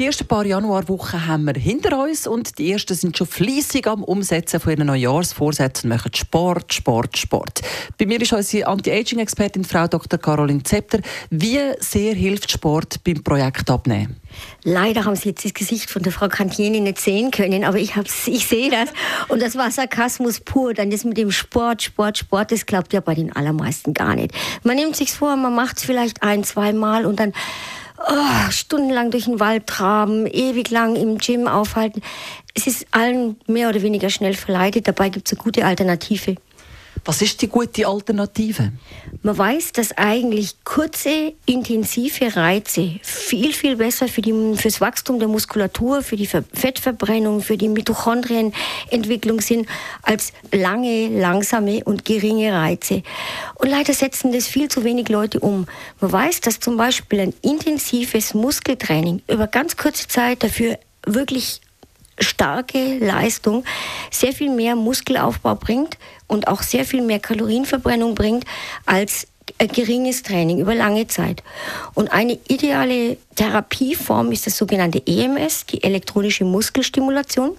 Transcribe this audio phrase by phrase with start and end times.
[0.00, 4.02] die ersten paar Januarwochen haben wir hinter uns und die ersten sind schon fließig am
[4.02, 7.60] Umsetzen von ihren Neujahrsvorsätzen und machen Sport, Sport, Sport.
[7.98, 10.18] Bei mir ist unsere Anti-Aging-Expertin Frau Dr.
[10.18, 11.00] Caroline Zepter.
[11.28, 14.16] Wie sehr hilft Sport beim Projekt Abnehmen?
[14.64, 17.92] Leider haben Sie jetzt das Gesicht von der Frau Cantieni nicht sehen können, aber ich,
[18.26, 18.88] ich sehe das.
[19.28, 20.72] Und das war Sarkasmus pur.
[20.72, 24.32] Dann das mit dem Sport, Sport, Sport, das klappt ja bei den allermeisten gar nicht.
[24.62, 27.34] Man nimmt sich's vor, man macht es vielleicht ein, zwei Mal und dann
[28.08, 32.02] oh, stundenlang durch den Wald traben, ewig lang im Gym aufhalten.
[32.54, 34.88] Es ist allen mehr oder weniger schnell verleidet.
[34.88, 36.36] Dabei gibt es eine gute Alternative.
[37.04, 38.72] Was ist die gute Alternative?
[39.22, 46.02] Man weiß, dass eigentlich kurze, intensive Reize viel, viel besser für, das Wachstum der Muskulatur,
[46.02, 49.66] für die Fettverbrennung, für die Mitochondrienentwicklung sind,
[50.02, 53.02] als lange, langsame und geringe Reize.
[53.54, 55.66] Und leider setzen das viel zu wenig Leute um.
[56.00, 61.60] Man weiß, dass zum Beispiel ein intensives Muskeltraining über ganz kurze Zeit dafür wirklich
[62.20, 63.64] starke Leistung
[64.10, 68.44] sehr viel mehr Muskelaufbau bringt und auch sehr viel mehr Kalorienverbrennung bringt
[68.86, 69.26] als
[69.58, 71.42] geringes Training über lange Zeit.
[71.94, 77.56] Und eine ideale Therapieform ist das sogenannte EMS, die elektronische Muskelstimulation.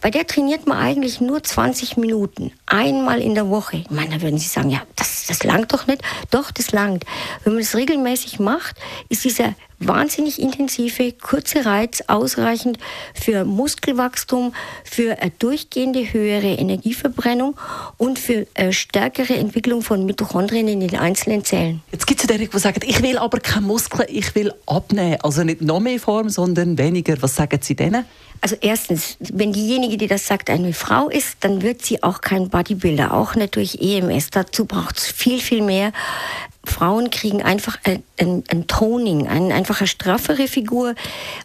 [0.00, 3.78] Bei der trainiert man eigentlich nur 20 Minuten, einmal in der Woche.
[3.78, 6.02] Ich meine, da würden Sie sagen, ja, das, das langt doch nicht.
[6.30, 7.04] Doch, das langt.
[7.44, 8.76] Wenn man das regelmäßig macht,
[9.08, 12.78] ist dieser wahnsinnig intensive, kurze Reiz ausreichend
[13.14, 17.56] für Muskelwachstum, für eine durchgehende höhere Energieverbrennung
[17.96, 21.82] und für eine stärkere Entwicklung von Mitochondrien in den einzelnen Zellen.
[21.92, 25.18] Jetzt gibt es ja die, die sagen, ich will aber keine Muskeln, ich will abnehmen.
[25.22, 27.20] Also nicht noch mehr Form, sondern weniger.
[27.20, 28.04] Was sagen Sie denen?
[28.40, 32.48] Also erstens, wenn diejenige, die das sagt, eine Frau ist, dann wird sie auch kein
[32.48, 34.30] Bodybuilder, auch nicht durch EMS.
[34.30, 35.92] Dazu braucht es viel, viel mehr.
[36.66, 40.94] Frauen kriegen einfach ein, ein, ein Toning, eine straffere Figur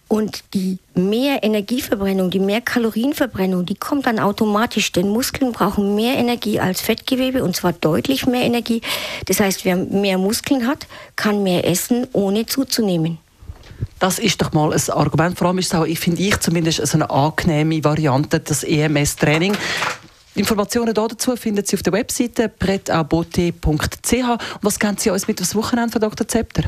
[0.07, 4.91] und die mehr Energieverbrennung, die mehr Kalorienverbrennung, die kommt dann automatisch.
[4.91, 8.81] Denn Muskeln brauchen mehr Energie als Fettgewebe und zwar deutlich mehr Energie.
[9.25, 13.19] Das heißt, wer mehr Muskeln hat, kann mehr essen, ohne zuzunehmen.
[13.99, 15.37] Das ist doch mal ein Argument.
[15.37, 19.55] Vor allem ist es auch, ich finde ich zumindest, eine angenehme Variante, das EMS-Training.
[20.35, 24.13] Informationen dazu finden Sie auf der Webseite pretabote.ch.
[24.61, 26.27] Was kennen Sie uns mit das Wochenende von Dr.
[26.27, 26.63] Zepter?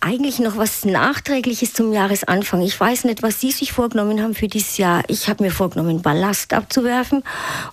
[0.00, 2.62] eigentlich noch was Nachträgliches zum Jahresanfang.
[2.62, 5.02] Ich weiß nicht, was Sie sich vorgenommen haben für dieses Jahr.
[5.08, 7.22] Ich habe mir vorgenommen, Ballast abzuwerfen.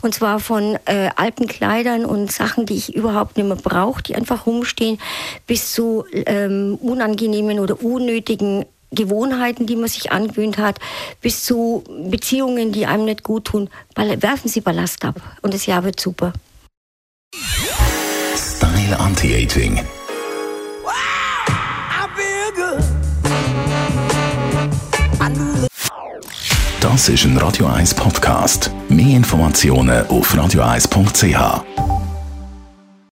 [0.01, 4.15] Und zwar von äh, alten Kleidern und Sachen, die ich überhaupt nicht mehr brauche, die
[4.15, 4.99] einfach rumstehen,
[5.47, 10.79] bis zu ähm, unangenehmen oder unnötigen Gewohnheiten, die man sich angewöhnt hat,
[11.21, 13.69] bis zu Beziehungen, die einem nicht gut tun.
[13.95, 16.33] Werfen Sie Ballast ab und das Jahr wird super.
[18.35, 19.81] Style Anti-Aging.
[26.79, 28.71] Das ist ein Radio 1 Podcast.
[28.89, 31.86] Mehr Informationen auf radio1.ch.